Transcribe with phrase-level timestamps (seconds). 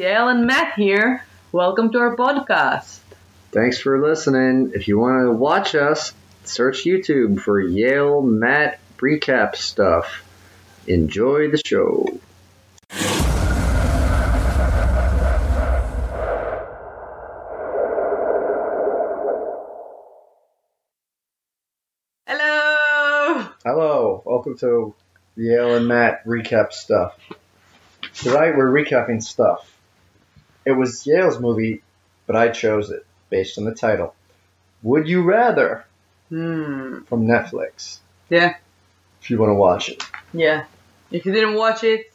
[0.00, 1.22] Yael and Matt here.
[1.52, 3.00] Welcome to our podcast.
[3.52, 4.72] Thanks for listening.
[4.74, 10.24] If you want to watch us, search YouTube for Yael Matt recap stuff.
[10.86, 12.18] Enjoy the show.
[22.26, 23.48] Hello.
[23.66, 24.94] Hello, welcome to
[25.36, 27.18] Yael and Matt recap stuff.
[28.14, 29.70] Tonight we're recapping stuff.
[30.64, 31.82] It was Yael's movie,
[32.26, 34.14] but I chose it based on the title.
[34.82, 35.84] Would You Rather
[36.28, 37.00] Hmm.
[37.08, 37.98] from Netflix.
[38.28, 38.54] Yeah.
[39.20, 40.02] If you want to watch it.
[40.32, 40.64] Yeah.
[41.10, 42.12] If you didn't watch it,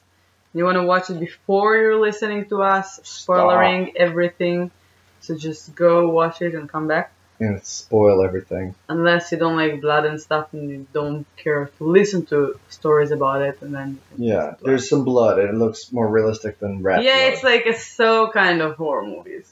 [0.53, 4.71] you want to watch it before you're listening to us, spoiling everything.
[5.19, 7.11] So just go watch it and come back.
[7.37, 8.75] And spoil everything.
[8.87, 13.11] Unless you don't like blood and stuff and you don't care to listen to stories
[13.11, 14.61] about it, and then Yeah, listen to us.
[14.63, 17.33] there's some blood and it looks more realistic than rat yeah, blood.
[17.33, 19.51] it's like a so kind of horror movies.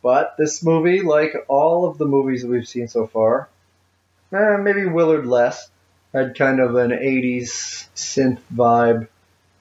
[0.00, 3.48] But this movie, like all of the movies that we've seen so far,
[4.32, 5.68] eh, maybe Willard less,
[6.12, 9.08] had kind of an 80s synth vibe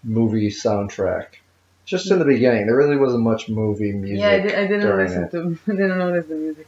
[0.03, 1.25] movie soundtrack.
[1.85, 4.19] Just in the beginning, there really wasn't much movie music.
[4.19, 5.31] yeah, I, di- I didn't listen it.
[5.31, 5.57] to.
[5.67, 6.67] I didn't notice the music.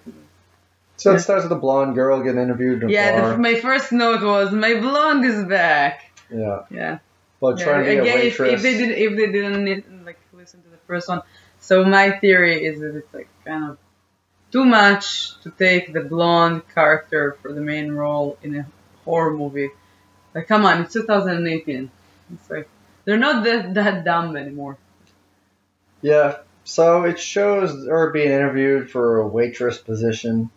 [1.04, 4.22] So it starts with a blonde girl getting interviewed in Yeah, the, my first note
[4.24, 6.12] was my blonde is back.
[6.32, 7.00] yeah, Yeah.
[7.42, 8.54] but Yeah, trying to be a again, if, waitress.
[8.54, 11.22] if they didn't, if they didn't like listen to the first one,
[11.60, 13.78] so my theory is that it's like kind of
[14.54, 18.66] too much to take the blonde character for the main role in a
[19.04, 19.72] horror movie.
[20.34, 21.92] Like, come on, it's 2018.
[22.34, 22.70] It's like
[23.04, 24.78] they're not that that dumb anymore.
[26.02, 30.50] Yeah, so it shows her being interviewed for a waitress position.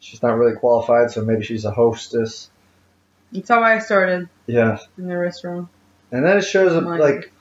[0.00, 2.50] She's not really qualified, so maybe she's a hostess.
[3.32, 5.68] That's how I started Yeah, in the restaurant.
[6.10, 6.98] And then it shows up Mine.
[6.98, 7.32] like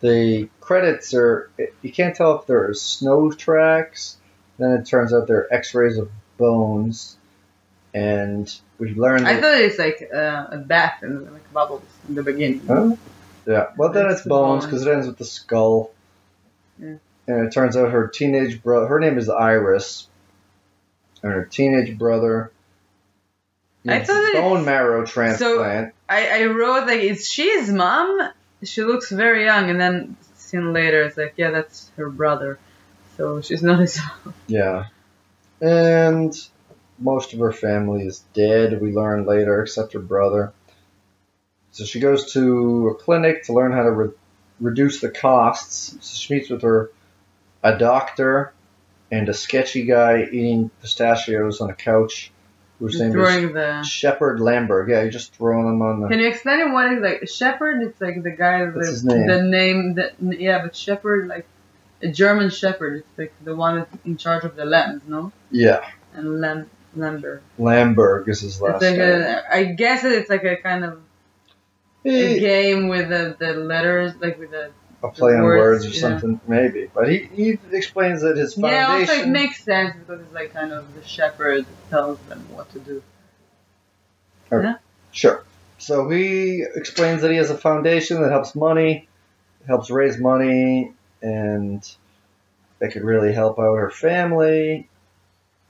[0.00, 1.50] the credits are
[1.82, 4.16] you can't tell if they're snow tracks.
[4.58, 7.16] Then it turns out they're X-rays of bones,
[7.92, 9.26] and we learned.
[9.26, 12.62] I thought it's like uh, a bath and like bubbles in the beginning.
[12.66, 12.96] Huh?
[13.46, 14.66] Yeah, well then It's it's bones bones.
[14.66, 15.90] because it ends with the skull.
[16.80, 16.94] Yeah.
[17.26, 20.06] And it turns out her teenage brother, her name is Iris,
[21.24, 22.52] and her teenage brother.
[23.88, 25.88] I thought bone marrow transplant.
[25.88, 28.30] So I, I wrote like, is she his mom?
[28.62, 32.58] She looks very young, and then seen later, it's like, yeah, that's her brother.
[33.16, 34.34] So she's not his mom.
[34.46, 34.84] Yeah.
[35.60, 36.34] And
[36.98, 40.52] most of her family is dead, we learn later, except her brother.
[41.72, 44.14] So she goes to a clinic to learn how to re-
[44.60, 45.96] reduce the costs.
[46.00, 46.90] So she meets with her,
[47.62, 48.52] a doctor,
[49.16, 52.32] and a sketchy guy eating pistachios on a couch,
[52.78, 53.80] whose name Throwing the.
[53.80, 54.88] is Shepard Lambrick.
[54.88, 56.08] Yeah, you're just throwing them on the.
[56.08, 56.72] Can you explain it?
[56.72, 57.82] What is like Shepherd?
[57.82, 58.64] It's like the guy.
[58.64, 59.26] What's the, his name?
[59.26, 59.94] The name.
[59.94, 61.46] The, yeah, but Shepherd, like
[62.02, 62.98] a German Shepherd.
[62.98, 65.32] It's like the one that's in charge of the lambs, no?
[65.50, 67.42] Yeah, And Lam Lambert.
[67.58, 69.22] Lambrick is his last like name.
[69.22, 70.96] a, I guess it's like a kind of a
[72.08, 74.70] Eh, game with the, the letters, like with the
[75.04, 76.00] a play on words, words or yeah.
[76.00, 76.90] something, maybe.
[76.92, 79.06] But he, he explains that his foundation.
[79.06, 82.70] Yeah, also it makes sense because it's like kind of the shepherd tells them what
[82.72, 83.02] to do.
[84.50, 84.76] Yeah.
[85.12, 85.44] Sure.
[85.78, 89.08] So he explains that he has a foundation that helps money,
[89.66, 91.96] helps raise money, and
[92.78, 94.88] that could really help out her family.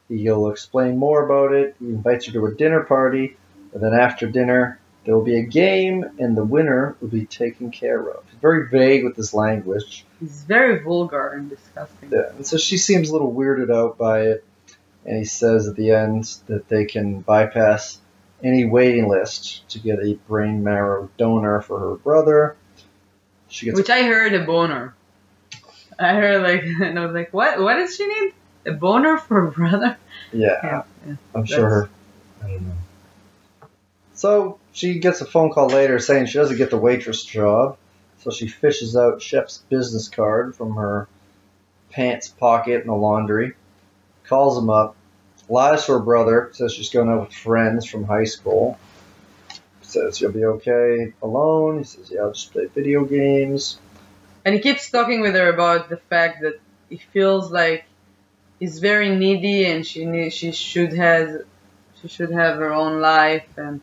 [0.09, 1.77] He'll explain more about it.
[1.81, 3.37] He invites her to a dinner party,
[3.73, 7.71] and then after dinner, there will be a game, and the winner will be taken
[7.71, 8.25] care of.
[8.31, 10.05] He's very vague with his language.
[10.19, 12.11] He's very vulgar and disgusting.
[12.11, 14.45] Yeah, and so she seems a little weirded out by it.
[15.05, 17.99] And he says at the end that they can bypass
[18.43, 22.57] any waiting list to get a brain marrow donor for her brother.
[23.49, 24.95] She gets Which I heard a boner.
[25.99, 27.61] I heard like, and I was like, what?
[27.61, 28.33] What does she need?
[28.67, 29.99] A boner for a brother?
[30.33, 31.17] yeah, Yeah, yeah.
[31.35, 31.91] I'm sure her.
[32.43, 32.75] I don't know.
[34.15, 37.77] So she gets a phone call later saying she doesn't get the waitress job.
[38.21, 41.09] So she fishes out Shep's business card from her
[41.91, 43.55] pants pocket in the laundry,
[44.25, 44.97] calls him up,
[45.49, 48.79] lies to her brother, says she's going out with friends from high school.
[49.83, 51.79] Says you'll be okay alone.
[51.79, 53.79] He says, Yeah, I'll just play video games.
[54.45, 57.85] And he keeps talking with her about the fact that he feels like
[58.59, 61.43] he's very needy and she need, she should has
[62.01, 63.81] she should have her own life and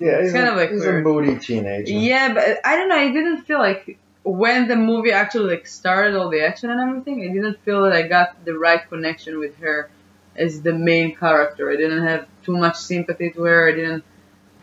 [0.00, 1.04] Yeah, It's he's, kind a, of like he's a weird.
[1.04, 1.92] moody teenager.
[1.92, 2.96] Yeah, but I don't know.
[2.96, 7.22] I didn't feel like when the movie actually like started all the action and everything.
[7.22, 9.90] I didn't feel that I got the right connection with her
[10.36, 11.70] as the main character.
[11.70, 13.68] I didn't have too much sympathy to her.
[13.68, 14.04] I didn't.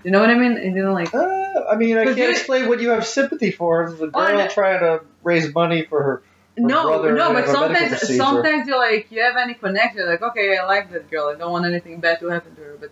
[0.03, 0.53] You know what I mean?
[0.57, 1.13] I didn't like.
[1.13, 3.83] Uh, I mean, I can't you- explain what you have sympathy for.
[3.83, 6.21] A girl Oh, trying to raise money for her.
[6.57, 10.57] no, brother no, but a sometimes, sometimes you're like, you have any connection, like, okay,
[10.57, 12.91] I like that girl, I don't want anything bad to happen to her, but,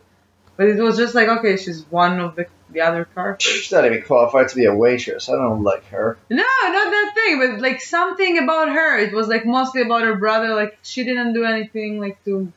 [0.58, 3.52] but it was just like, okay, she's one of the the other characters.
[3.52, 5.30] She's not even qualified to be a waitress.
[5.30, 6.18] I don't like her.
[6.30, 8.98] No, not that thing, but like something about her.
[9.00, 10.54] It was like mostly about her brother.
[10.54, 12.52] Like she didn't do anything like to.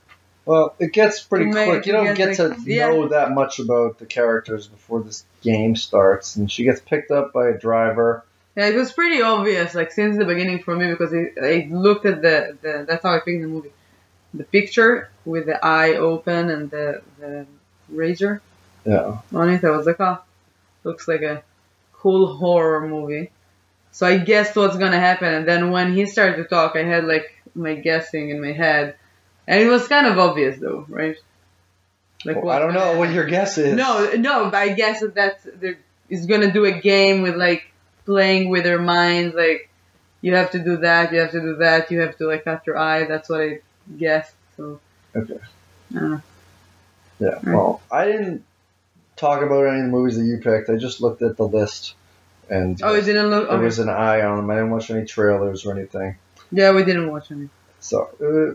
[0.44, 1.86] Well, it gets pretty quick.
[1.86, 2.88] You don't get get, to yeah.
[2.88, 7.32] know that much about the characters before this game starts, and she gets picked up
[7.32, 8.24] by a driver.
[8.56, 12.06] Yeah, it was pretty obvious, like since the beginning for me, because I, I looked
[12.06, 13.70] at the, the that's how I picked the movie,
[14.34, 17.46] the picture with the eye open and the the
[17.90, 18.40] razor
[18.84, 19.18] Yeah.
[19.34, 19.64] on it.
[19.64, 20.18] I was like, oh,
[20.84, 21.42] looks like a
[21.92, 23.30] cool horror movie.
[23.92, 27.04] So I guessed what's gonna happen, and then when he started to talk, I had
[27.04, 28.94] like my guessing in my head,
[29.46, 31.16] and it was kind of obvious though, right?
[32.24, 33.74] Like Well, I don't know what your guess is.
[33.74, 37.70] No, no, but I guess that there is gonna do a game with like
[38.04, 39.34] playing with their minds.
[39.34, 39.68] Like
[40.20, 42.66] you have to do that, you have to do that, you have to like cut
[42.66, 43.04] your eye.
[43.04, 43.60] That's what I
[43.96, 44.34] guessed.
[44.56, 44.80] So
[45.16, 45.38] Okay.
[45.96, 46.22] I don't know.
[47.18, 47.38] Yeah.
[47.44, 48.44] Well, I didn't
[49.16, 50.70] talk about any of the movies that you picked.
[50.70, 51.94] I just looked at the list,
[52.48, 53.48] and Oh, it didn't look.
[53.48, 53.64] there Okay.
[53.64, 54.50] was an eye on them.
[54.50, 56.16] I didn't watch any trailers or anything.
[56.52, 57.48] Yeah, we didn't watch any.
[57.80, 58.54] So uh,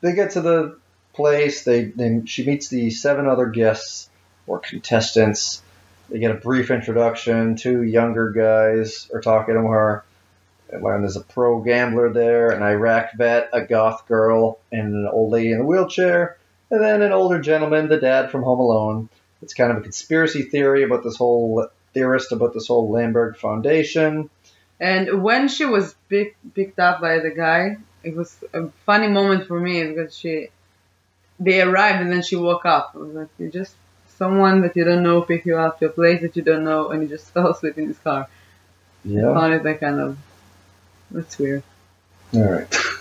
[0.00, 0.78] they get to the
[1.12, 1.64] place.
[1.64, 4.08] They, they she meets the seven other guests
[4.46, 5.62] or contestants.
[6.10, 7.56] They get a brief introduction.
[7.56, 10.04] Two younger guys are talking to her.
[10.72, 15.30] Learn there's a pro gambler there, an Iraq vet, a goth girl, and an old
[15.30, 16.36] lady in a wheelchair,
[16.74, 19.08] and then an older gentleman, the dad from Home Alone.
[19.42, 24.28] It's kind of a conspiracy theory about this whole theorist about this whole Lambrick Foundation.
[24.80, 29.46] And when she was pick, picked up by the guy, it was a funny moment
[29.46, 30.48] for me because she,
[31.38, 32.92] they arrived and then she woke up.
[32.94, 33.74] I was like, you just
[34.18, 36.88] someone that you don't know pick you up to a place that you don't know,
[36.90, 38.28] and you just fell asleep in his car.
[39.04, 39.34] I Yeah.
[39.34, 40.18] found it like kind of
[41.10, 41.62] that's weird.
[42.32, 42.76] All right.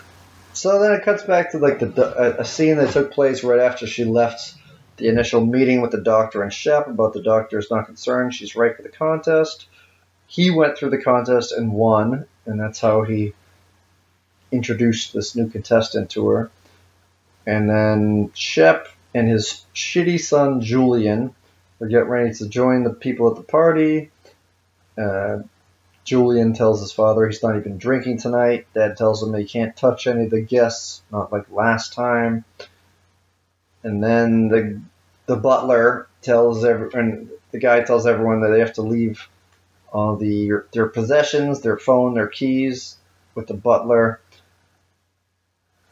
[0.54, 3.88] So then it cuts back to like the a, scene that took place right after
[3.88, 4.56] she left
[4.98, 8.34] the initial meeting with the doctor and Shep about the doctor is not concerned.
[8.34, 9.66] She's right for the contest.
[10.28, 13.34] He went through the contest and won, and that's how he
[14.52, 16.52] introduced this new contestant to her.
[17.48, 21.34] And then Shep and his shitty son Julian
[21.82, 24.12] are getting ready to join the people at the party.
[24.98, 25.40] Uh,
[26.04, 28.68] Julian tells his father he's not even drinking tonight.
[28.74, 32.44] Dad tells him he can't touch any of the guests, not like last time.
[33.84, 34.82] And then the
[35.26, 39.28] the butler tells every and the guy tells everyone that they have to leave
[39.92, 42.98] all the their possessions, their phone, their keys
[43.36, 44.20] with the butler.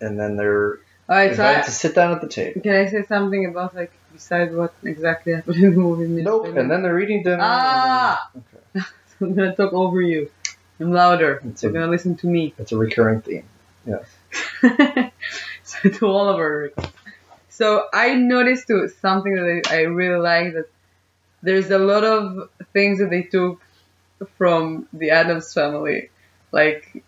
[0.01, 2.61] And then they're All right, so I, to sit down at the table.
[2.61, 6.21] can I say something about like besides what exactly happened in the movie?
[6.21, 6.57] Nope.
[6.57, 7.37] And then they're eating dinner.
[7.41, 8.29] Ah!
[8.33, 8.43] then-
[8.81, 8.87] okay.
[9.21, 10.29] I'm gonna talk over you.
[10.79, 11.41] I'm louder.
[11.45, 12.53] It's a- you're gonna listen to me.
[12.57, 13.45] It's a recurring theme.
[15.63, 16.71] so to all of our.
[17.49, 20.65] So I noticed too something that I, I really like that
[21.43, 23.61] there's a lot of things that they took
[24.37, 26.09] from the Addams family,
[26.51, 27.03] like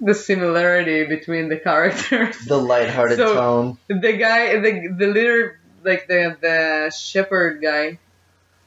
[0.00, 2.36] the similarity between the characters.
[2.46, 3.78] The lighthearted So- tone.
[3.88, 7.98] the guy, the the leader, like the the shepherd guy,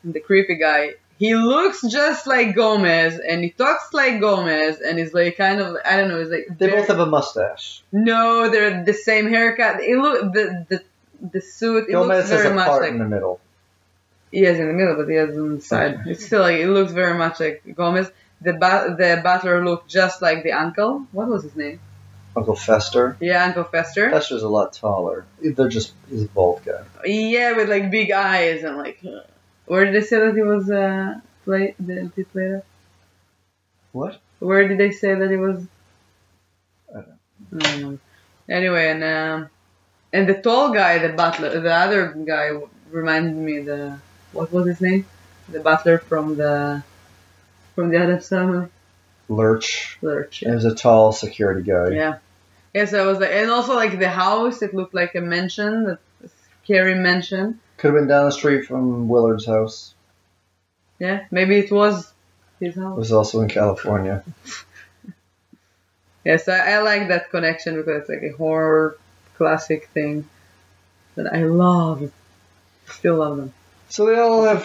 [0.04, 0.96] the creepy guy.
[1.22, 5.78] He looks just like Gomez, and he talks like Gomez, and he's like kind of
[5.86, 6.20] I don't know.
[6.20, 7.84] He's like They both have a mustache.
[7.92, 9.82] no, they're the same haircut.
[9.82, 10.84] It look the the
[11.34, 11.90] the suit.
[11.90, 13.40] It Gomez looks has very a much part like in the middle.
[14.32, 16.00] he has in the middle, but he has on the side.
[16.08, 18.10] It's still like it looks very much like Gomez.
[18.42, 21.06] The ba- the butler looked just like the uncle.
[21.12, 21.80] What was his name?
[22.36, 23.16] Uncle Fester.
[23.20, 24.10] Yeah, Uncle Fester.
[24.10, 25.26] Fester's a lot taller.
[25.40, 26.82] They're just he's a bald guy.
[27.06, 28.98] Yeah, with like big eyes and like.
[29.72, 31.76] Where did they say that he was uh play?
[31.80, 32.66] Did he play that?
[33.94, 34.20] What?
[34.40, 35.60] Where did they say that he was?
[36.94, 37.04] I
[37.58, 38.00] don't know.
[38.50, 39.50] Anyway, and um,
[40.12, 42.52] and the tall guy, the butler, the other guy
[42.90, 43.98] reminded me the
[44.34, 45.06] what was his name?
[45.48, 46.84] The butler from the
[47.74, 48.68] from the Addams family.
[49.30, 49.98] Lurch.
[50.02, 50.40] Lurch.
[50.40, 50.56] He Yeah.
[50.56, 51.92] was a tall security guy.
[51.92, 52.18] yeah.
[52.74, 54.62] Yes, I was like, and also like the house.
[54.62, 56.30] It looked like a mansion, a
[56.64, 57.62] scary mansion.
[57.82, 59.96] Could have been down the street from Willard's house.
[61.00, 62.14] Yeah, maybe it was
[62.60, 62.96] his It house.
[62.96, 64.24] was also in California.
[66.24, 68.96] Yes, I, I like that connection because it's like a horror
[69.38, 70.30] classic thing
[71.16, 72.12] that I love.
[72.88, 73.54] Still love them.
[73.90, 74.64] So they all have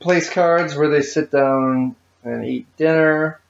[0.00, 3.40] place cards where they sit down and eat dinner.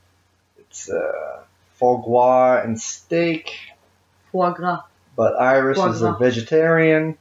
[0.60, 1.40] It's uh,
[1.74, 3.58] foie gras and steak.
[4.30, 4.82] Foie gras.
[5.16, 7.18] But Iris Foie is a vegetarian.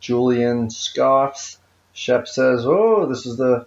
[0.00, 1.58] Julian scoffs.
[1.92, 3.66] Shep says, "Oh, this is the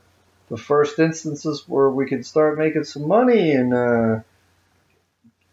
[0.49, 4.19] the first instances where we can start making some money and uh,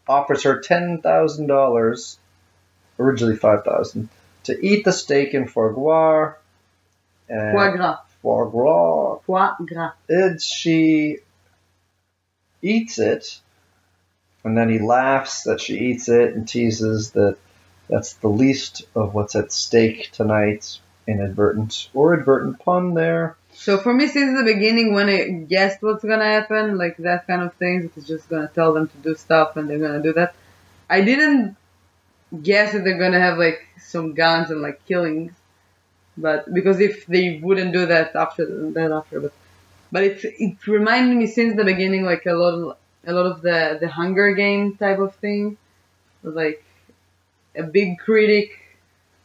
[0.09, 2.19] offers her ten thousand dollars,
[2.99, 4.09] originally five thousand,
[4.45, 6.35] to eat the steak in foie gras.
[7.29, 7.99] And Foie gras.
[8.23, 9.19] foie gras.
[9.27, 9.93] Foie gras.
[10.09, 11.19] And she
[12.63, 13.41] eats it,
[14.45, 17.37] and then he laughs that she eats it and teases that
[17.91, 20.79] that's the least of what's at stake tonight.
[21.07, 23.37] Inadvertent or advertent pun there.
[23.53, 27.43] So for me, since the beginning, when I guessed what's gonna happen, like that kind
[27.43, 30.35] of things, it's just gonna tell them to do stuff and they're gonna do that.
[30.89, 31.57] I didn't
[32.43, 35.33] guess that they're gonna have like some guns and like killings,
[36.17, 39.33] but because if they wouldn't do that after that after, but
[39.91, 43.43] but it it reminded me since the beginning like a lot of a lot of
[43.43, 45.57] the the Hunger Game type of thing,
[46.23, 46.63] like
[47.57, 48.51] a big critic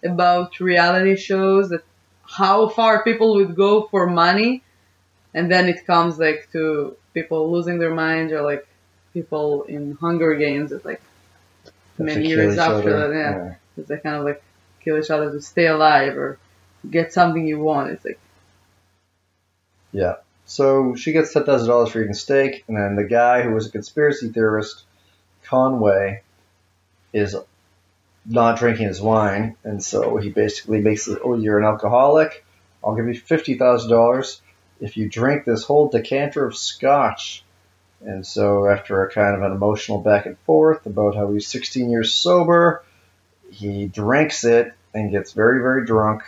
[0.04, 1.84] about reality shows that
[2.28, 4.64] how far people would go for money
[5.34, 8.68] and then it comes like to people losing their minds or like
[9.14, 11.02] people in Hunger Games that like
[11.98, 14.44] many years after that, yeah, that they kind of like
[14.82, 16.38] kill each other to stay alive or
[16.90, 17.92] get something you want.
[17.92, 18.20] It's like
[19.92, 20.16] Yeah.
[20.46, 23.68] So she gets ten thousand dollars for eating steak, and then the guy who was
[23.68, 24.84] a conspiracy theorist,
[25.44, 26.22] Conway,
[27.14, 27.36] is
[28.26, 32.44] not drinking his wine, and so he basically makes it, "Oh, you're an alcoholic.
[32.84, 34.42] I'll give you fifty thousand dollars
[34.80, 37.44] if you drink this whole decanter of scotch."
[38.02, 41.90] And so, after a kind of an emotional back and forth about how he's 16
[41.90, 42.84] years sober,
[43.50, 46.24] he drinks it and gets very, very drunk.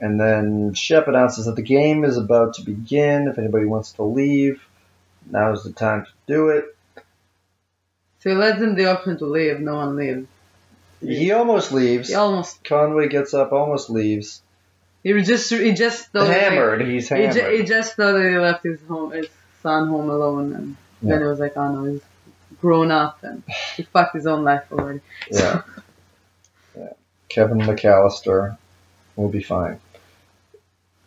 [0.00, 3.26] And then Shep announces that the game is about to begin.
[3.26, 4.62] If anybody wants to leave,
[5.30, 6.76] now's the time to do it.
[8.18, 9.60] so he lets them the option to leave.
[9.60, 10.26] No one leaves.
[11.00, 12.08] He almost leaves.
[12.08, 14.42] He almost Conway gets up, almost leaves.
[15.02, 16.86] he just he just thought like, hammered.
[16.86, 17.34] He's he, hammered.
[17.34, 19.28] ju- he just thought that he left his home his
[19.62, 22.02] son home alone and then it was like oh no he's
[22.60, 23.42] grown up and
[23.76, 25.00] he fucked his own life already.
[25.30, 25.62] yeah.
[26.76, 26.92] yeah.
[27.28, 28.56] Kevin McAllister
[29.16, 29.80] will be fine.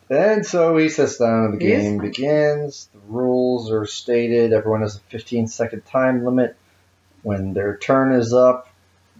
[0.08, 2.88] And so he sits down and the game begins.
[2.92, 4.52] The rules are stated.
[4.52, 6.56] Everyone has a 15 second time limit.
[7.22, 8.68] When their turn is up,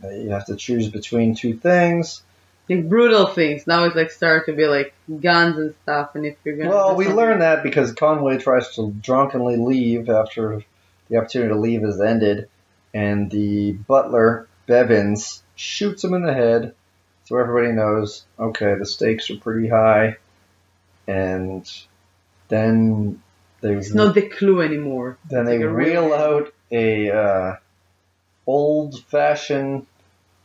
[0.02, 2.22] you have to choose between two things.
[2.68, 3.66] Like brutal things.
[3.66, 6.96] Now it's like start to be like guns and stuff and if you're gonna Well,
[6.96, 10.62] we learned that because Conway tries to drunkenly leave after
[11.08, 12.48] the opportunity to leave has ended,
[12.94, 16.74] and the butler, Bevins, shoots him in the head,
[17.24, 20.16] so everybody knows, okay, the stakes are pretty high,
[21.06, 21.70] and
[22.48, 23.20] then
[23.60, 25.18] they It's not the clue anymore.
[25.28, 27.56] then it's they like a real out a uh,
[28.46, 29.86] old-fashioned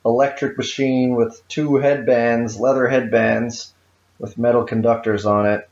[0.07, 3.73] electric machine with two headbands, leather headbands,
[4.19, 5.69] with metal conductors on it,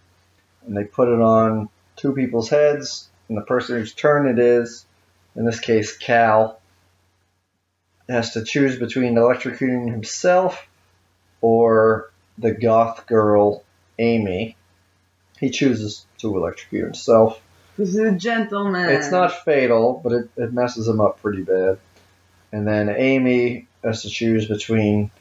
[0.66, 4.86] and they put it on two people's heads, and the person whose turn it is,
[5.36, 6.60] in this case Cal,
[8.08, 10.68] has to choose between electrocuting himself
[11.42, 13.64] or the goth girl
[13.98, 14.56] Amy.
[15.40, 17.42] He chooses to electrocute himself.
[17.78, 18.90] This is a gentleman.
[18.90, 21.80] It's not fatal, but it, it messes him up pretty bad.
[22.52, 25.12] And then Amy has to choose between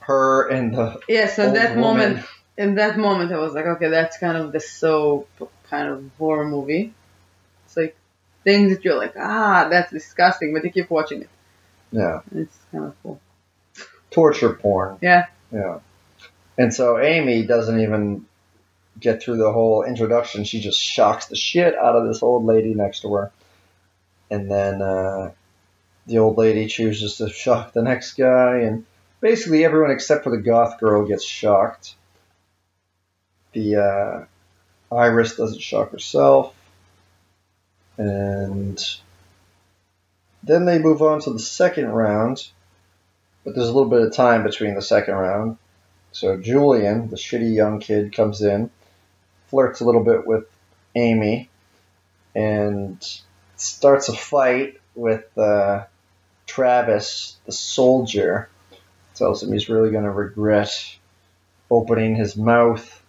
[0.00, 2.14] her and the Yes, at old that woman.
[2.14, 2.26] moment
[2.58, 5.28] in that moment I was like, okay, that's kind of the soap
[5.68, 6.92] kind of horror movie.
[7.66, 7.96] It's like
[8.44, 11.30] things that you're like, ah, that's disgusting, but you keep watching it.
[11.92, 13.20] Yeah, It's kind of cool.
[14.10, 14.98] torture porn.
[15.00, 15.26] Yeah.
[15.52, 15.78] Yeah.
[16.58, 18.26] And so Amy doesn't even
[18.98, 20.44] get through the whole introduction.
[20.44, 23.32] She just shocks the shit out of this old lady next to her.
[24.30, 25.32] And then uh,
[26.06, 28.84] the old lady chooses to shock the next guy, and
[29.20, 31.94] basically everyone except for the goth girl gets shocked.
[33.52, 36.54] The uh, Iris doesn't shock herself.
[37.96, 38.82] And
[40.42, 42.48] then they move on to the second round,
[43.44, 45.58] but there's a little bit of time between the second round.
[46.12, 48.70] So Julian, the shitty young kid, comes in,
[49.48, 50.44] flirts a little bit with
[50.94, 51.50] Amy,
[52.34, 53.06] and
[53.56, 55.84] starts a fight with uh,
[56.46, 58.48] Travis, the soldier.
[59.14, 60.70] Tells him he's really going to regret
[61.70, 63.02] opening his mouth.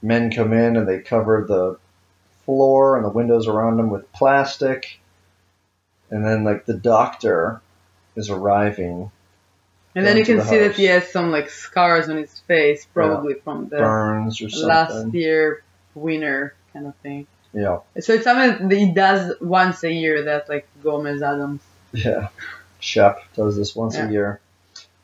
[0.00, 1.78] Men come in and they cover the
[2.44, 5.00] floor and the windows around him with plastic.
[6.10, 7.60] And then, like, the doctor
[8.16, 9.10] is arriving
[9.94, 12.86] And then you can the see that he has some like scars on his face,
[12.92, 15.62] probably from the burns or last year
[15.94, 17.26] winner kind of thing.
[17.54, 21.60] Yeah, So it's something that he does once a year that like Gomez Addams.
[21.92, 22.28] yeah.
[22.80, 24.08] Shep does this once Yeah.
[24.08, 24.40] a year.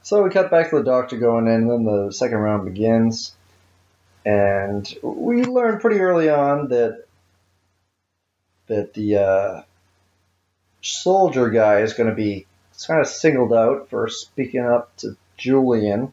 [0.02, 3.34] So we cut back to the doctor going in, and then the second round begins.
[4.24, 7.04] And we learned pretty early on that
[8.68, 9.62] that the uh,
[10.82, 12.46] soldier guy is going to be
[12.86, 16.12] kind of singled out for speaking up to Julian.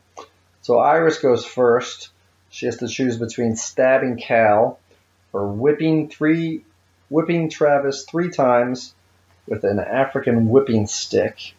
[0.62, 2.10] So Iris goes first.
[2.50, 4.80] She has to choose between stabbing Cal
[5.36, 6.64] or whipping three,
[7.10, 8.96] whipping Travis three times
[9.48, 11.54] with an African whipping stick.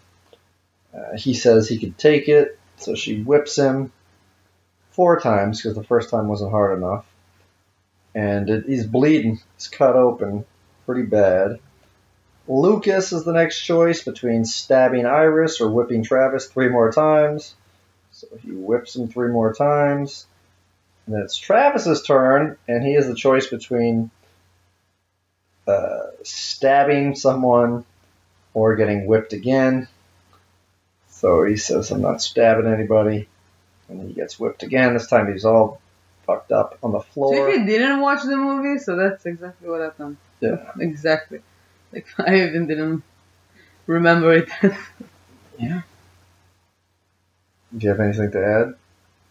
[0.96, 3.92] Uh, he says he could take it, so she whips him
[4.92, 7.04] four times because the first time wasn't hard enough.
[8.14, 9.40] And it, he's bleeding.
[9.56, 10.46] He's cut open
[10.86, 11.58] pretty bad.
[12.48, 17.54] Lucas is the next choice between stabbing Iris or whipping Travis three more times.
[18.12, 20.26] So he whips him three more times.
[21.06, 24.10] And then it's Travis's turn, and he has the choice between
[25.66, 27.84] uh, stabbing someone
[28.54, 29.88] or getting whipped again.
[31.08, 33.28] So he says, I'm not stabbing anybody.
[33.88, 34.94] And he gets whipped again.
[34.94, 35.80] This time he's all
[36.26, 37.48] fucked up on the floor.
[37.48, 40.16] If you didn't watch the movie, so that's exactly what happened.
[40.40, 40.72] Yeah.
[40.80, 41.40] Exactly.
[41.92, 43.02] Like I even didn't
[43.86, 44.48] remember it.
[45.58, 45.82] Yeah.
[47.76, 48.74] Do you have anything to add?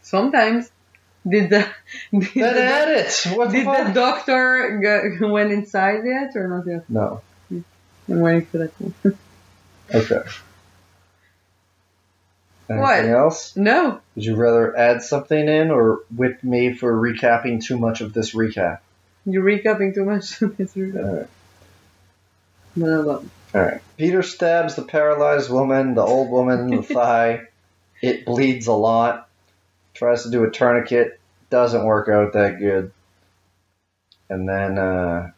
[0.02, 0.72] Sometimes
[1.28, 1.68] did the
[2.12, 3.28] did, Then the, it!
[3.38, 3.94] What did the fuck?
[3.94, 4.80] doctor
[5.20, 6.90] go, went inside yet or not yet?
[6.90, 7.22] No.
[7.52, 8.94] I'm waiting for that one.
[9.94, 10.22] Okay.
[12.68, 13.06] Anything What?
[13.06, 13.56] else?
[13.56, 18.12] no, Would you rather add something in or whip me for recapping too much of
[18.14, 18.80] this recap?
[19.28, 20.42] you're recapping too much.
[20.60, 21.04] it's recap.
[21.06, 21.28] Alright.
[22.76, 23.26] No, no.
[23.54, 23.82] Alright.
[23.98, 27.44] Peter stabs the paralyzed woman, the old woman in the thigh.
[28.02, 29.25] It bleeds a lot.
[29.96, 31.20] Tries to do a tourniquet.
[31.50, 32.92] Doesn't work out that good.
[34.30, 35.32] And then uh,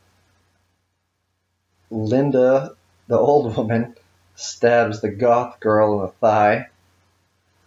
[1.91, 2.75] Linda,
[3.07, 3.95] the old woman,
[4.35, 6.67] stabs the goth girl in the thigh.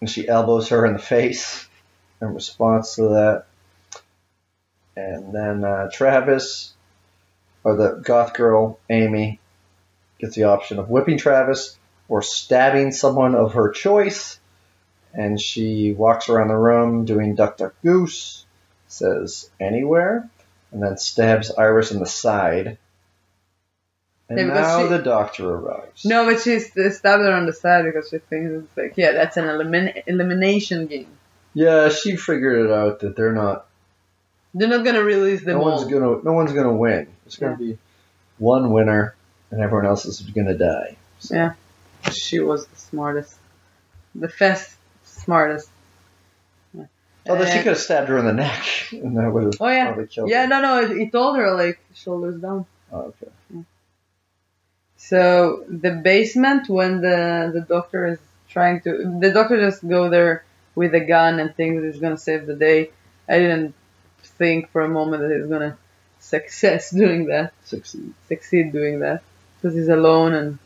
[0.00, 1.68] And she elbows her in the face
[2.20, 3.44] in response to that.
[4.96, 6.72] And then uh, Travis,
[7.62, 9.38] or the goth girl, Amy,
[10.18, 11.78] gets the option of whipping Travis
[12.08, 14.39] or stabbing someone of her choice.
[15.12, 18.44] And she walks around the room doing Duck Duck Goose,
[18.86, 20.28] says anywhere,
[20.72, 22.78] and then stabs Iris in the side.
[24.28, 26.04] And Yeah, now she- the doctor arrives.
[26.04, 29.36] No, but she stabbed her on the side because she thinks it's like, yeah, that's
[29.36, 31.08] an elimin- elimination game.
[31.54, 33.66] Yeah, she figured it out that they're not.
[34.54, 35.76] They're not gonna release them no all.
[35.78, 36.22] one's gonna.
[36.22, 37.08] No one's gonna win.
[37.26, 37.76] It's gonna be
[38.38, 39.14] one winner,
[39.50, 40.96] and everyone else is gonna die.
[41.18, 41.52] So, Yeah.
[42.12, 43.34] She was the smartest,
[44.14, 44.74] the fast
[45.30, 45.68] smartest.
[46.74, 46.86] Yeah.
[47.28, 48.62] Although she Uh, could have stabbed her in the neck,
[49.04, 50.42] and that would have Oh yeah, probably killed yeah.
[50.42, 50.48] her.
[50.52, 50.72] No, no.
[50.84, 52.66] It, it told her like shoulders down.
[52.92, 53.30] Oh, okay.
[54.96, 58.90] So the basement when the the doctor is trying to
[59.24, 62.90] the doctor just go there with a gun and thinks he's gonna save the day.
[63.28, 63.74] I didn't
[64.40, 65.76] think for a moment that he's gonna
[66.18, 68.12] success doing that, Succeed.
[68.28, 69.22] succeed doing that,
[69.56, 70.58] because he's alone and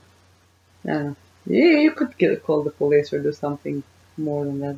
[0.84, 1.16] I don't know.
[1.46, 3.82] Yeah, you could get, call the police or do something
[4.16, 4.76] more than that.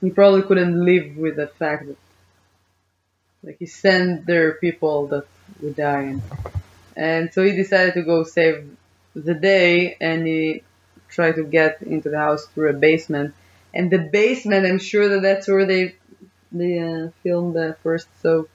[0.00, 1.96] He probably couldn't live with the fact that
[3.42, 5.26] like he sent their people that
[5.60, 6.20] would die.
[6.96, 8.76] And so he decided to go save
[9.14, 10.62] the day and he
[11.08, 13.34] tried to get into the house through a basement.
[13.72, 15.94] And the basement i'm sure that that's where they
[16.50, 18.48] they uh, filmed the first so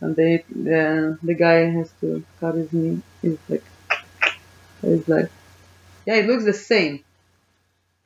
[0.00, 3.00] and they the the guy has to cut his knee.
[3.22, 3.64] He's like
[4.82, 5.30] he's like
[6.06, 7.03] yeah it looks the same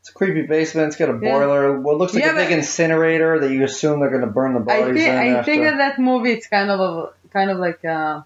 [0.09, 0.89] It's a creepy basement.
[0.89, 1.33] It's got a Yeah.
[1.39, 1.79] boiler.
[1.79, 4.61] What looks like Yeah, a big incinerator that you assume they're going to burn the
[4.61, 5.45] I bodies think in I after.
[5.45, 8.25] think that that movie it's kind of a kind of like a,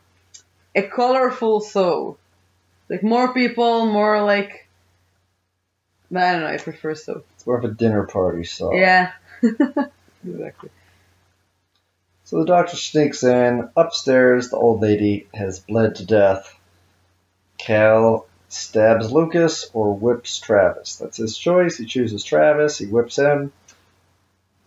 [0.76, 2.18] a colorful so
[2.88, 4.68] like more people more like
[6.14, 8.72] I don't know I prefer so It's more of a dinner party, so.
[8.74, 9.10] yeah
[9.42, 10.70] exactly
[12.24, 13.68] So the doctor sneaks in.
[13.76, 16.56] Upstairs, the old lady has bled to death.
[17.58, 20.96] Cal stabs Lucas or whips Travis.
[20.96, 21.76] That's his choice.
[21.78, 22.78] He chooses Travis.
[22.78, 23.52] He whips him.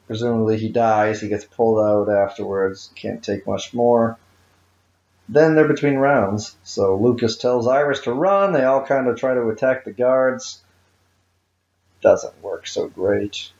[0.08, 1.22] Presumably he dies.
[1.22, 2.92] He gets pulled out afterwards.
[2.96, 4.18] Can't take much more.
[5.28, 6.56] Then they're between rounds.
[6.64, 8.54] So Lucas tells Iris to run.
[8.54, 10.62] They all kind of try to attack the guards.
[12.02, 13.52] Doesn't work so great.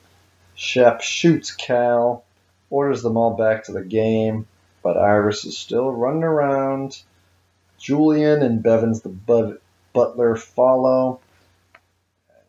[0.54, 2.24] Shep shoots Cal
[2.70, 4.48] orders them all back to the game,
[4.84, 7.02] but Iris is still running around.
[7.78, 9.10] Julian and Bevins, the
[9.96, 11.22] butler, follow.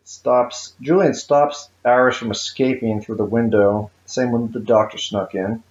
[0.04, 0.74] Stops.
[0.80, 5.62] Julian stops Iris from escaping through the window, same when the doctor snuck in,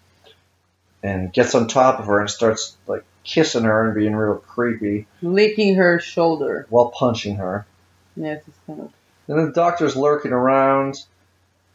[1.03, 5.07] and gets on top of her and starts like kissing her and being real creepy
[5.21, 7.65] licking her shoulder while punching her.
[8.15, 8.93] yeah it's just kind of
[9.27, 11.03] And the doctor's lurking around,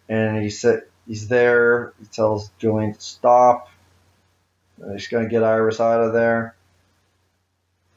[0.08, 1.92] and he said he's there.
[1.98, 3.68] He tells Julian to stop.
[4.80, 6.54] And he's gonna get Iris out of there.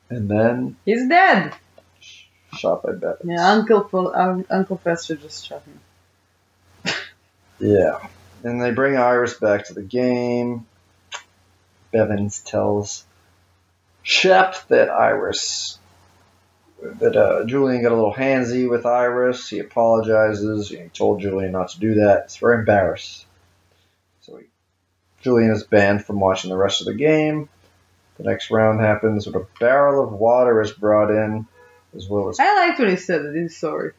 [0.10, 1.54] And then he's dead
[2.54, 3.18] shot I bet.
[3.24, 5.80] Yeah, Uncle Fo- um, Uncle Fester just shot him.
[7.60, 8.06] Yeah.
[8.44, 10.66] And they bring Iris back to the game.
[11.92, 13.06] Bevins tells
[14.02, 15.78] Shep that Iris,
[16.82, 19.48] that uh, Julian got a little handsy with Iris.
[19.48, 20.70] He apologizes.
[20.70, 22.24] He told Julian not to do that.
[22.24, 23.26] He's very embarrassed.
[24.22, 24.46] So he,
[25.22, 27.48] Julian is banned from watching the rest of the game.
[28.18, 31.48] The next round happens when a barrel of water is brought in,
[31.96, 33.92] as well as I liked when he said that he's sorry.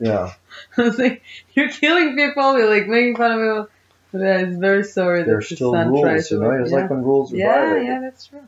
[0.00, 0.32] yeah.
[0.78, 1.22] I was like,
[1.54, 3.68] you're killing people, you're like making fun of people.
[4.12, 6.50] But yeah, he's very sorry that There's his still son rules, you know.
[6.52, 6.76] It's yeah.
[6.76, 7.86] like when rules are yeah, violated.
[7.88, 8.46] yeah, that's true.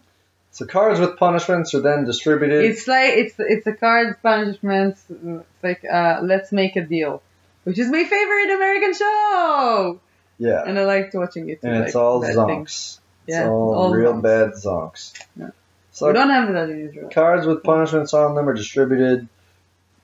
[0.52, 2.64] So cards with punishments are then distributed.
[2.64, 4.96] It's like it's it's a card punishment.
[5.10, 7.20] It's like uh, let's make a deal,
[7.64, 10.00] which is my favorite American show,
[10.38, 10.62] yeah.
[10.64, 11.60] and I liked watching it.
[11.60, 12.46] Too, and like, it's all zonks.
[12.46, 13.00] things.
[13.26, 14.22] It's Yeah, all, all real zonks.
[14.22, 15.12] bad zonks.
[15.38, 15.50] Yeah.
[15.96, 17.08] So we don't have that in Israel.
[17.10, 19.28] cards with punishments on them are distributed.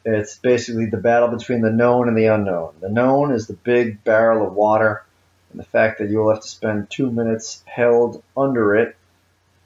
[0.07, 2.76] It's basically the battle between the known and the unknown.
[2.81, 5.05] The known is the big barrel of water,
[5.50, 8.96] and the fact that you'll have to spend two minutes held under it,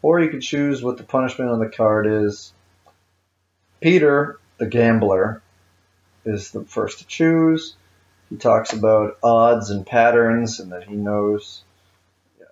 [0.03, 2.53] or you can choose what the punishment on the card is.
[3.81, 5.43] Peter, the gambler,
[6.25, 7.77] is the first to choose.
[8.31, 11.63] He talks about odds and patterns, and that he knows
[12.37, 12.51] you know,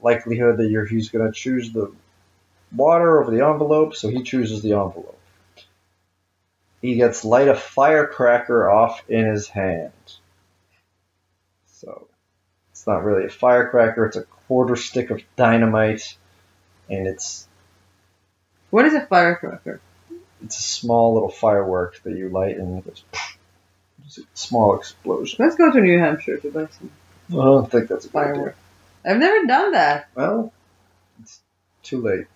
[0.00, 1.92] likelihood that you're, he's going to choose the
[2.74, 5.18] water over the envelope, so he chooses the envelope.
[6.82, 9.92] He gets light a firecracker off in his hand.
[11.66, 12.06] So
[12.70, 16.16] it's not really a firecracker, it's a quarter stick of dynamite,
[16.88, 17.48] and it's
[18.70, 19.80] What is a firecracker?
[20.44, 23.02] it's a small little firework that you light and it goes
[24.04, 25.36] it's a small explosion.
[25.44, 26.90] Let's go to New Hampshire to buy some
[27.30, 28.54] I don't think that's a good idea.
[29.04, 30.08] I've never done that.
[30.14, 30.52] Well,
[31.20, 31.40] it's
[31.82, 32.26] too late.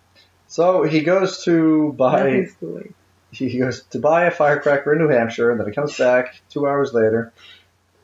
[0.51, 2.95] So he goes to buy Nothing's too late.
[3.31, 6.67] he goes to buy a firecracker in New Hampshire, and then he comes back two
[6.67, 7.33] hours later.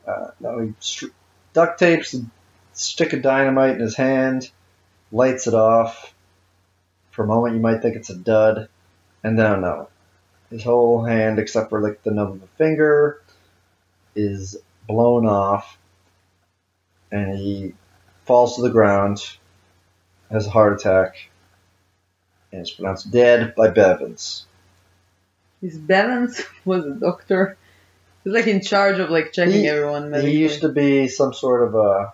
[0.07, 1.07] Uh, now he str-
[1.51, 2.21] duct tapes a
[2.71, 4.49] stick of dynamite in his hand,
[5.11, 6.13] lights it off.
[7.11, 8.69] For a moment, you might think it's a dud,
[9.25, 9.89] and then no,
[10.49, 13.21] his whole hand, except for like the nub of a finger,
[14.15, 14.55] is
[14.87, 15.77] blown off,
[17.11, 17.73] and he
[18.23, 19.19] falls to the ground,
[20.31, 21.29] has a heart attack,
[22.51, 24.45] and is pronounced dead by Bevins.
[25.61, 27.57] His balance was a doctor.
[28.23, 30.33] He's like in charge of like checking He- everyone medically.
[30.33, 32.13] He used to be some sort of a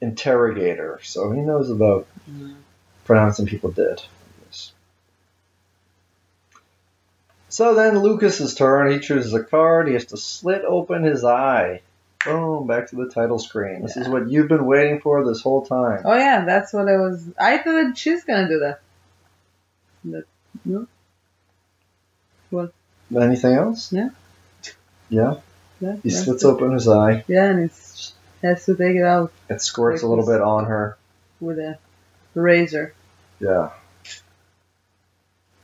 [0.00, 2.56] interrogator, so he knows about Mm.
[3.04, 4.02] pronouncing people dead.
[4.44, 4.72] Yes.
[7.48, 8.90] So then Lucas's turn.
[8.90, 9.86] He chooses a card.
[9.88, 11.80] He has to slit open his eye.
[12.26, 12.66] Boom!
[12.66, 13.82] Back to the title screen.
[13.82, 16.02] This is what you've been waiting for this whole time.
[16.04, 17.26] Oh yeah, that's what I was.
[17.38, 18.80] I thought she's gonna do that.
[20.04, 20.24] That
[20.64, 20.86] no.
[22.50, 22.72] What?
[23.14, 23.92] Anything else?
[23.92, 24.10] Yeah.
[25.08, 25.34] Yeah.
[25.80, 26.46] Yeah, He slits it.
[26.48, 27.24] open his eye.
[27.28, 28.12] Yeah, and it's
[28.42, 30.96] has to take it out It squirts a little bit on her.
[31.40, 31.78] with a
[32.34, 32.94] razor.
[33.40, 33.70] Yeah.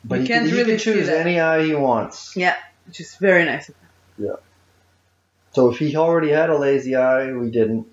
[0.05, 2.37] But You he can't can, he really can choose any eye he wants.
[2.37, 3.70] Yeah, which is very nice.
[5.53, 7.87] So if he already had a lazy eye, we didn't.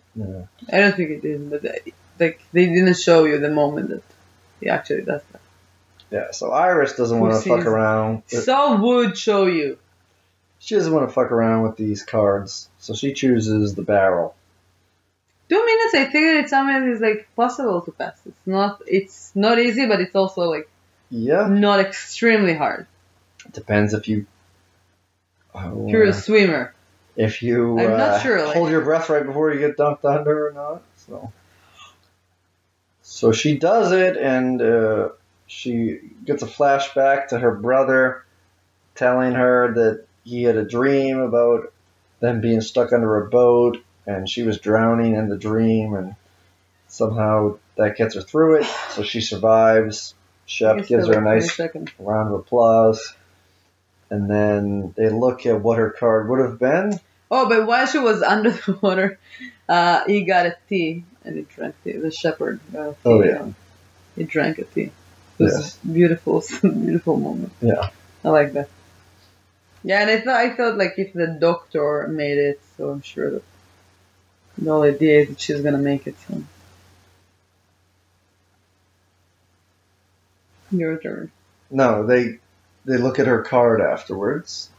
[0.71, 4.03] I don't think it did, but they, like they didn't show you the moment that
[4.59, 5.41] he actually does that.
[6.11, 6.31] Yeah.
[6.31, 8.23] So Iris doesn't want to fuck around.
[8.27, 9.77] So would show you.
[10.59, 14.35] She doesn't want to fuck around with these cards, so she chooses the barrel.
[15.47, 18.19] Two minutes, I think that it's something that is like possible to pass.
[18.25, 18.81] It's not.
[18.85, 20.69] It's not easy, but it's also like
[21.09, 21.47] Yeah.
[21.47, 22.87] not extremely hard.
[23.45, 24.25] It Depends if you.
[25.55, 26.73] Oh, If you're a swimmer.
[27.19, 30.51] If you uh, sure, like- hold your breath right before you get dumped under or
[30.53, 30.81] not.
[30.95, 31.33] So,
[33.01, 35.09] so she does it, and uh,
[35.45, 38.23] she gets a flashback to her brother
[38.95, 41.73] telling her that he had a dream about
[42.21, 46.15] them being stuck under a boat, and she was drowning in the dream, and
[46.87, 48.65] somehow that gets her through it.
[48.91, 50.15] So she survives.
[50.45, 51.59] Shep gives her a nice
[51.99, 53.13] round of applause.
[54.09, 56.99] And then they look at what her card would have been.
[57.31, 59.19] Oh, but while she was under the water,
[59.67, 61.93] uh, he got a tea and he drank tea.
[61.93, 62.97] The shepherd got a tea.
[63.05, 63.47] Oh, yeah.
[64.15, 64.91] He drank a tea.
[65.37, 65.77] It was Yes.
[65.83, 67.51] a beautiful, beautiful moment.
[67.61, 67.89] Yeah.
[68.23, 68.69] I like that.
[69.83, 73.31] Yeah, and I thought I thought like if the doctor made it, so I'm sure
[73.31, 73.43] that
[74.57, 76.15] the whole idea is that she's gonna make it.
[76.27, 76.43] So.
[80.71, 81.31] Your turn.
[81.71, 82.39] No, they
[82.85, 84.69] they look at her card afterwards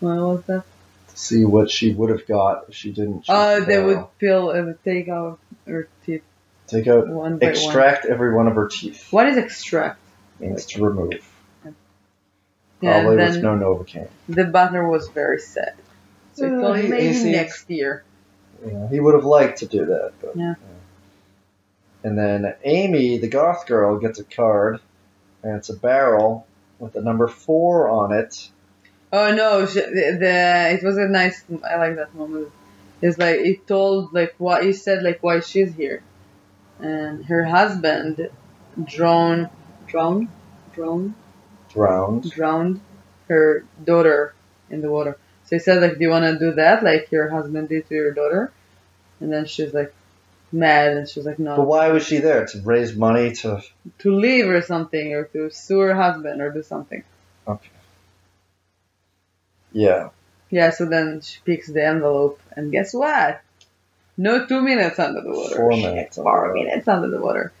[0.00, 0.64] What was that?
[1.10, 3.22] To see what she would have got if she didn't.
[3.22, 4.10] choose Oh, they would barrel.
[4.18, 6.22] peel and take out her teeth
[6.66, 7.50] take out, one by one.
[7.54, 9.08] extract every one of her teeth.
[9.12, 9.98] What is extract?
[10.38, 11.12] Means to remove.
[12.80, 14.08] Yeah, Probably and with no Novocaine.
[14.28, 15.74] the butler was very sad.
[16.34, 18.04] So he Uh, told he- him he maybe seems- next year.
[18.64, 20.54] You know, he would have liked to do that, but Yeah.
[22.02, 24.80] And then Amy, the goth girl, gets a card,
[25.42, 26.46] and it's a barrel
[26.78, 28.48] with the number four on it.
[29.12, 31.44] Oh no, sh- the, the it was a nice.
[31.68, 32.48] I like that moment.
[33.02, 36.02] It's like it told like what he said like why she's here,
[36.78, 38.30] and her husband,
[38.84, 39.48] drowned,
[39.86, 40.28] drowned,
[40.72, 41.14] drowned,
[41.70, 42.30] Drowned.
[42.30, 42.80] drowned
[43.28, 44.34] her daughter
[44.70, 45.16] in the water.
[45.44, 47.94] So he said like, do you want to do that like your husband did to
[47.94, 48.52] your daughter?
[49.20, 49.92] And then she's like
[50.52, 52.46] mad and she's like no But why was she there?
[52.46, 53.62] To raise money to.
[54.00, 57.02] to leave or something or to sue her husband or do something.
[59.72, 60.10] Yeah.
[60.50, 63.40] Yeah, so then she picks the envelope, and guess what?
[64.16, 65.56] No two minutes under the water.
[65.56, 67.52] Four minutes Four minutes under the water.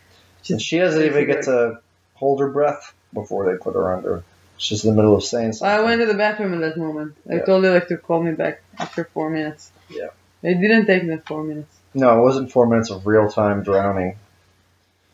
[0.48, 1.80] And she doesn't even get to
[2.14, 4.24] hold her breath before they put her under.
[4.56, 5.78] She's in the middle of saying something.
[5.78, 7.16] I went to the bathroom in that moment.
[7.30, 7.44] I Yeah.
[7.44, 9.70] told you like to call me back after four minutes.
[9.88, 10.08] Yeah.
[10.42, 11.74] It didn't take me four minutes.
[11.94, 14.16] No, it wasn't four minutes of real time drowning.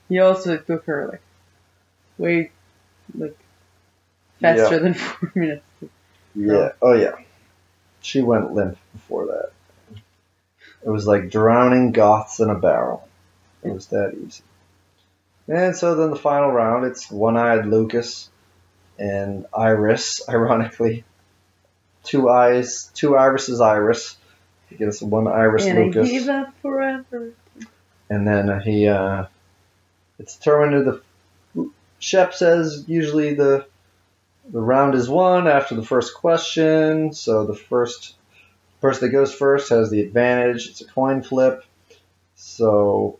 [0.08, 1.22] He also took her like
[2.18, 2.50] way
[3.16, 3.36] like
[4.40, 4.78] faster Yeah.
[4.80, 5.65] than four minutes.
[6.36, 6.72] Yeah.
[6.82, 7.14] Oh, yeah.
[8.00, 9.52] She went limp before that.
[10.84, 13.08] It was like drowning goths in a barrel.
[13.64, 14.44] It was that easy.
[15.48, 18.30] And so then the final round, it's one eyed Lucas
[18.98, 21.04] and Iris, ironically.
[22.04, 24.16] Two eyes, two irises, Iris.
[24.70, 26.08] against gets one Iris and Lucas.
[26.08, 27.32] I give up forever.
[28.08, 29.24] and then he uh,
[30.18, 33.66] it's determined who the Shep says usually the
[34.50, 37.12] the round is won after the first question.
[37.12, 38.14] So the first
[38.80, 40.68] person that goes first has the advantage.
[40.68, 41.64] It's a coin flip.
[42.36, 43.18] So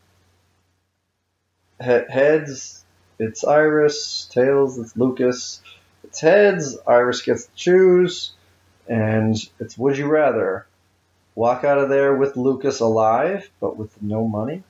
[1.83, 2.85] he- heads,
[3.19, 4.29] it's Iris.
[4.31, 5.63] Tails, it's Lucas.
[6.05, 6.79] It's heads.
[6.87, 8.33] Iris gets to choose,
[8.89, 10.67] and it's would you rather
[11.35, 14.63] walk out of there with Lucas alive but with no money,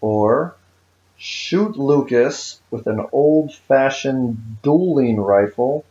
[0.00, 0.54] or
[1.22, 5.84] shoot Lucas with an old-fashioned dueling rifle,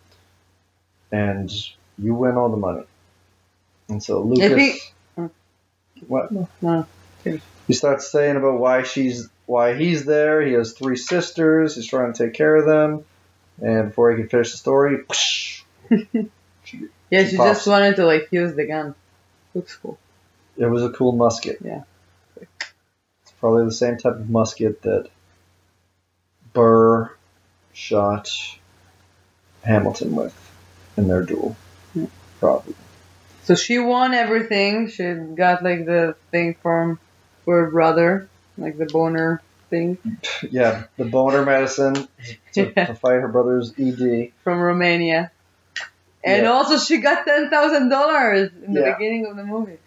[1.11, 1.51] and
[1.99, 2.83] you win all the money.
[3.87, 4.81] And so Lucas, he-
[6.07, 6.31] what?
[6.61, 6.87] No.
[7.67, 10.41] He starts saying about why she's why he's there.
[10.41, 11.75] He has three sisters.
[11.75, 13.05] He's trying to take care of them.
[13.61, 15.03] And before he can finish the story,
[15.91, 16.23] Yeah,
[16.63, 18.95] She she just wanted to like use the gun.
[19.53, 19.97] Looks cool.
[20.57, 21.57] it was a cool musket.
[21.63, 21.83] Yeah.
[22.39, 25.09] It's probably the same type of musket that
[26.53, 27.11] Burr
[27.73, 28.29] shot
[29.63, 30.35] Hamilton with
[30.97, 31.55] in their duel.
[31.93, 32.07] Yeah.
[32.39, 32.75] Probably.
[33.43, 34.89] So she won everything.
[34.89, 35.03] She
[35.35, 36.99] got like the thing from
[37.45, 39.97] her brother, like the boner thing
[40.51, 41.93] Yeah, the boner medicine
[42.53, 42.85] to, Yeah.
[42.87, 44.31] to fight her brother's ED.
[44.43, 45.31] from Romania.
[46.23, 46.51] And Yeah.
[46.51, 48.93] also she got ten thousand dollars in the Yeah.
[48.97, 49.77] beginning of the movie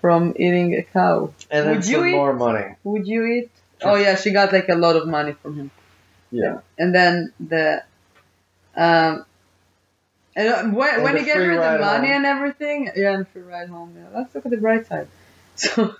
[0.00, 1.32] from eating a cow.
[1.50, 2.74] And then Would some eat- more money.
[2.84, 3.50] Would you eat?
[3.82, 5.70] Oh yeah, she got like a lot of money from him.
[6.30, 6.60] Yeah.
[6.78, 7.82] And then the
[8.76, 9.24] um
[10.36, 12.16] and uh, when, And when he gave her the money home.
[12.16, 13.94] and everything, yeah, and free ride home.
[13.96, 15.08] Yeah, let's look at the bright side.
[15.56, 15.96] So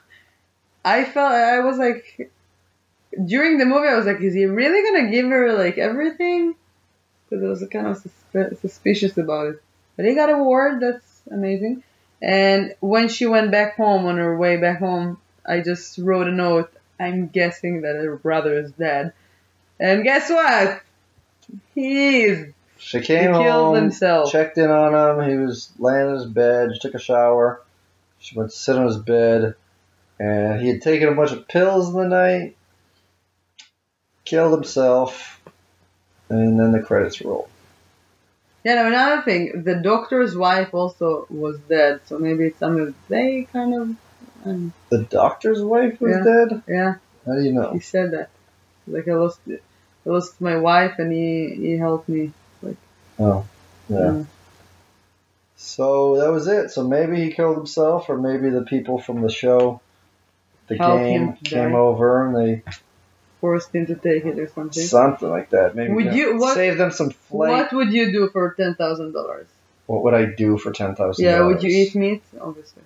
[0.85, 2.31] I felt I was like
[3.25, 6.55] during the movie I was like, is he really gonna give her like everything?
[7.29, 9.63] Because I was kind of susp- suspicious about it.
[9.97, 10.81] But he got a award.
[10.81, 11.83] That's amazing.
[12.23, 16.33] And when she went back home on her way back home, I just wrote a
[16.33, 16.73] note.
[17.01, 19.13] I'm guessing that her brother is dead.
[19.81, 20.83] And guess what?
[21.75, 22.53] He is.
[22.79, 24.31] She He came killed home, himself.
[24.31, 25.31] checked in on him.
[25.31, 26.71] He was laying in his bed.
[26.75, 27.61] She took a shower.
[28.19, 29.55] She went to sit on his bed,
[30.19, 32.57] and he had taken a bunch of pills in the night.
[34.25, 35.41] Killed himself,
[36.29, 37.49] and then the credits roll.
[38.65, 39.63] Yeah, no, another thing.
[39.63, 42.01] The doctor's wife also was dead.
[42.07, 43.97] So maybe it's something that they kind of.
[44.45, 46.23] Um, The doctor's wife was Yeah.
[46.25, 46.63] dead.
[46.69, 46.95] yeah,
[47.27, 47.73] How do you know?
[47.73, 48.31] he said that.
[48.87, 49.59] Like I lost, I
[50.05, 52.33] lost my wife, and he he helped me.
[52.63, 52.77] Like.
[53.19, 53.45] Oh,
[53.89, 53.97] yeah.
[53.99, 54.27] Mm.
[55.57, 56.71] So that was it.
[56.71, 59.81] So maybe he killed himself, or maybe the people from the show,
[60.69, 62.63] the game, came over and they
[63.41, 64.83] Forced him to take it or something.
[64.83, 65.77] something like that.
[65.77, 67.51] Maybe Would you- what- save them some flight?
[67.51, 69.47] What would you do for ten thousand dollars?
[69.87, 71.25] What would I do for ten thousand?
[71.25, 72.23] Yeah, would you eat meat?
[72.41, 72.83] Obviously.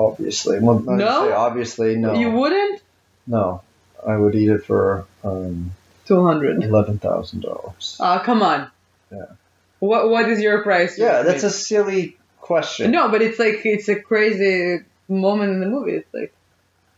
[0.00, 1.26] Obviously, well, No?
[1.26, 2.14] say obviously, no.
[2.14, 2.80] You wouldn't.
[3.26, 3.62] No,
[4.06, 5.72] I would eat it for um,
[6.06, 6.62] Two hundred.
[6.64, 7.96] eleven thousand dollars.
[8.00, 8.70] Ah, come on.
[9.12, 9.26] Yeah.
[9.78, 10.98] What What is your price?
[10.98, 12.90] Yeah, that's a silly question.
[12.90, 15.96] no, but it's like it's a crazy moment in the movie.
[15.96, 16.32] It's like,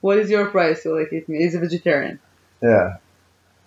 [0.01, 1.09] what is your price to like?
[1.27, 2.21] He's a vegetarian.
[2.63, 2.99] Yeah,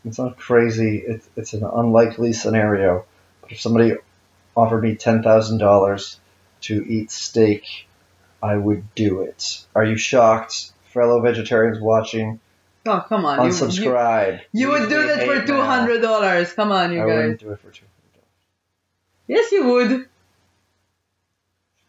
[0.05, 0.99] it's not crazy.
[1.05, 3.03] It's it's an unlikely scenario,
[3.41, 3.95] But If somebody
[4.55, 6.17] offered me ten thousand dollars
[6.61, 7.63] to eat steak,
[8.45, 9.65] I would do it.
[9.75, 12.39] Are you shocked, fellow vegetarians watching?
[12.85, 13.39] Oh, come on.
[13.39, 14.41] You- You, Unsubscribe.
[14.51, 16.53] you would do that for two hundred dollars.
[16.53, 17.15] Come on, you I guys.
[17.15, 18.27] wouldn't do it for two hundred dollars.
[19.27, 20.09] Yes, you would.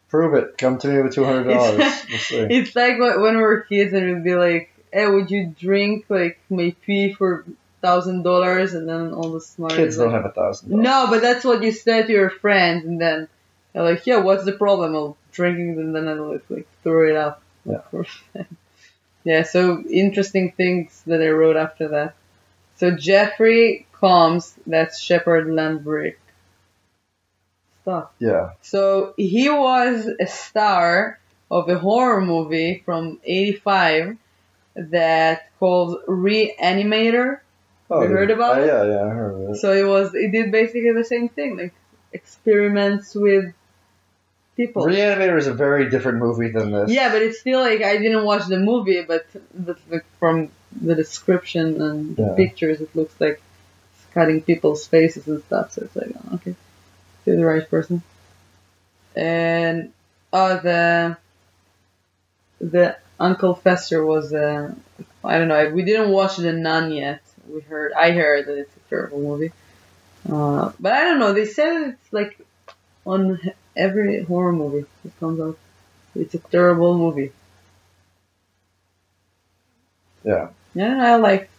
[0.09, 0.57] Prove it.
[0.57, 1.77] Come to me with two hundred dollars.
[2.31, 2.47] We'll.
[2.49, 6.39] It's like when we were kids and we'd be like, "Hey, would you drink like
[6.49, 7.43] my pee for
[7.81, 10.69] thousand dollars?" And then all the smart Kids don't have a thousand.
[10.81, 13.27] No, but that's what you said to your friends, and then
[13.73, 17.15] they're like, "Yeah, what's the problem?" I'll drinking, and then I'll like, like throw it
[17.15, 17.41] up.
[17.65, 17.81] Yeah.
[19.23, 19.43] yeah.
[19.43, 22.15] So interesting things that I wrote after that.
[22.77, 26.15] So Jeffrey Combs, that's Shepard Lambrick.
[27.81, 28.11] Stuff.
[28.19, 28.51] Yeah.
[28.61, 34.17] So he was a star of a horror movie from '85
[34.75, 37.39] that called Reanimator.
[37.89, 38.67] Oh, You heard about uh, it?
[38.67, 39.55] Yeah, yeah, I heard of it.
[39.57, 41.73] So it was it did basically the same thing, like
[42.13, 43.53] experiments with
[44.55, 44.85] people.
[44.85, 46.91] Reanimator is a very different movie than this.
[46.91, 50.49] Yeah, but it's still like I didn't watch the movie, but the, the, from
[50.81, 52.33] the description and the Yeah.
[52.35, 53.41] pictures, it looks like
[53.93, 55.71] it's cutting people's faces and stuff.
[55.73, 56.55] So it's like, oh, okay,
[57.25, 58.01] you're the right person.
[59.15, 59.93] And
[60.33, 61.17] oh, the
[62.59, 64.73] the Uncle Fester was uh,
[65.23, 65.69] I don't know.
[65.69, 67.21] We didn't watch the Nun yet.
[67.49, 69.51] We heard I heard that it's a terrible movie.
[70.29, 71.33] Uh, but I don't know.
[71.33, 72.39] They said it's like
[73.05, 73.39] on
[73.75, 75.57] every horror movie that comes out.
[76.15, 77.31] It's a terrible movie.
[80.23, 80.49] Yeah.
[80.73, 81.49] Yeah, I like.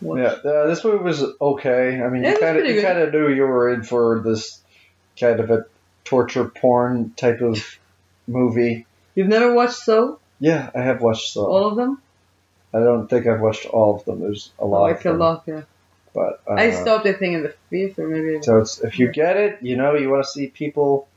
[0.00, 0.18] Watch.
[0.18, 2.02] Yeah, uh, this movie was okay.
[2.02, 4.60] I mean, Yeah, you kind of you kind of knew you were in for this
[5.18, 5.64] kind of a
[6.04, 7.78] torture porn type of
[8.26, 8.86] movie.
[9.14, 10.16] You've never watched Saw?
[10.40, 11.44] Yeah, I have watched some.
[11.44, 12.02] All of them?
[12.74, 14.20] I don't think I've watched all of them.
[14.20, 15.62] There's a lot like of them, a lot, yeah.
[16.14, 18.42] But uh, I stopped, I think, in the fifth or maybe.
[18.42, 21.08] So it's if you get it, you know, you want to see people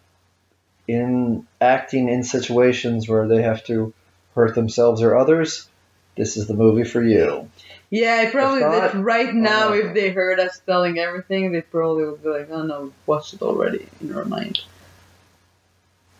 [0.87, 3.93] in acting in situations where they have to
[4.35, 5.69] hurt themselves or others.
[6.15, 7.49] This is the movie for you.
[7.89, 12.05] Yeah, I probably not, right now, uh, if they heard us telling everything, they probably
[12.05, 14.59] would be like, oh no, watched it already in our mind.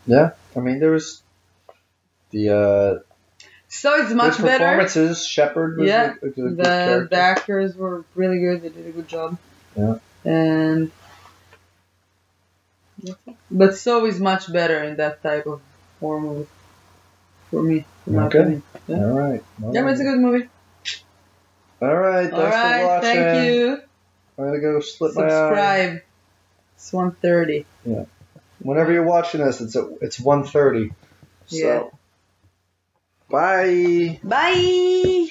[0.05, 1.21] Yeah, I mean there was
[2.29, 3.06] the uh,
[3.77, 4.57] So it's much better.
[4.63, 5.25] performances.
[5.25, 7.07] Shepard was Yeah, a, a good, good The, character.
[7.11, 9.37] the actors were really good, they did a good job.
[9.75, 9.99] Yeah.
[10.25, 10.91] And.
[13.51, 15.61] But Saw is much better in that type of
[15.99, 16.47] horror movie.
[17.51, 18.61] For me, Okay.
[18.87, 18.95] Yeah.
[18.97, 19.43] All right.
[19.63, 19.91] All Yeah, right.
[19.91, 20.49] it's a good movie.
[21.81, 22.29] All right.
[22.29, 23.01] Thanks for Alright, watching.
[23.11, 23.81] thank you.
[24.39, 25.29] I'm gonna go slip my eye.
[25.29, 26.01] Subscribe.
[26.75, 27.65] It's 1.30.
[28.59, 30.91] Whenever you're watching this, it's at, it's 1.30.
[31.45, 31.55] So.
[31.55, 31.83] Yeah.
[33.29, 34.19] Bye.
[34.23, 35.27] Bye!